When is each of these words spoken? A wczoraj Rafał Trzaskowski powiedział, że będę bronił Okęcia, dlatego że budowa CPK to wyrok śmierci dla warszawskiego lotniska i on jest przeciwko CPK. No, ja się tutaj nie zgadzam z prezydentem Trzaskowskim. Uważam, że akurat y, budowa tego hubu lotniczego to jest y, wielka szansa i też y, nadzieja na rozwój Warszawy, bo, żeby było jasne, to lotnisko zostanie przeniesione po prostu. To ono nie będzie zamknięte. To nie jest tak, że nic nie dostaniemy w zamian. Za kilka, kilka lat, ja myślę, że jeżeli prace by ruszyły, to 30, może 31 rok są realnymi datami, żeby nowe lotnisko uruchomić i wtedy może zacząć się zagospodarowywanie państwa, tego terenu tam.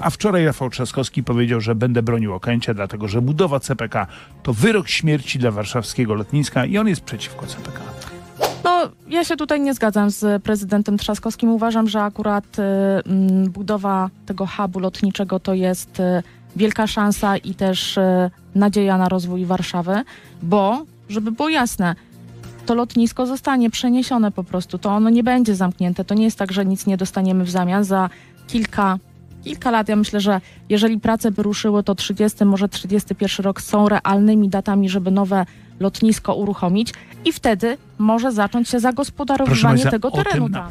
A 0.00 0.10
wczoraj 0.10 0.44
Rafał 0.44 0.70
Trzaskowski 0.70 1.22
powiedział, 1.22 1.60
że 1.60 1.74
będę 1.74 2.02
bronił 2.02 2.34
Okęcia, 2.34 2.74
dlatego 2.74 3.08
że 3.08 3.22
budowa 3.22 3.60
CPK 3.60 4.06
to 4.42 4.52
wyrok 4.52 4.88
śmierci 4.88 5.38
dla 5.38 5.50
warszawskiego 5.50 6.14
lotniska 6.14 6.64
i 6.64 6.78
on 6.78 6.88
jest 6.88 7.00
przeciwko 7.00 7.46
CPK. 7.46 7.80
No, 8.64 8.88
ja 9.08 9.24
się 9.24 9.36
tutaj 9.36 9.60
nie 9.60 9.74
zgadzam 9.74 10.10
z 10.10 10.42
prezydentem 10.42 10.98
Trzaskowskim. 10.98 11.50
Uważam, 11.50 11.88
że 11.88 12.02
akurat 12.02 12.44
y, 12.58 12.62
budowa 13.48 14.10
tego 14.26 14.46
hubu 14.46 14.80
lotniczego 14.80 15.40
to 15.40 15.54
jest 15.54 16.00
y, 16.00 16.22
wielka 16.56 16.86
szansa 16.86 17.36
i 17.36 17.54
też 17.54 17.96
y, 17.96 18.30
nadzieja 18.54 18.98
na 18.98 19.08
rozwój 19.08 19.44
Warszawy, 19.44 20.02
bo, 20.42 20.84
żeby 21.08 21.32
było 21.32 21.48
jasne, 21.48 21.94
to 22.66 22.74
lotnisko 22.74 23.26
zostanie 23.26 23.70
przeniesione 23.70 24.30
po 24.32 24.44
prostu. 24.44 24.78
To 24.78 24.90
ono 24.90 25.10
nie 25.10 25.22
będzie 25.22 25.54
zamknięte. 25.54 26.04
To 26.04 26.14
nie 26.14 26.24
jest 26.24 26.38
tak, 26.38 26.52
że 26.52 26.66
nic 26.66 26.86
nie 26.86 26.96
dostaniemy 26.96 27.44
w 27.44 27.50
zamian. 27.50 27.84
Za 27.84 28.10
kilka, 28.46 28.98
kilka 29.44 29.70
lat, 29.70 29.88
ja 29.88 29.96
myślę, 29.96 30.20
że 30.20 30.40
jeżeli 30.68 31.00
prace 31.00 31.30
by 31.30 31.42
ruszyły, 31.42 31.82
to 31.82 31.94
30, 31.94 32.44
może 32.44 32.68
31 32.68 33.44
rok 33.44 33.60
są 33.60 33.88
realnymi 33.88 34.48
datami, 34.48 34.88
żeby 34.88 35.10
nowe 35.10 35.46
lotnisko 35.80 36.34
uruchomić 36.34 36.92
i 37.24 37.32
wtedy 37.32 37.78
może 37.98 38.32
zacząć 38.32 38.68
się 38.68 38.80
zagospodarowywanie 38.80 39.62
państwa, 39.62 39.90
tego 39.90 40.10
terenu 40.10 40.48
tam. 40.48 40.68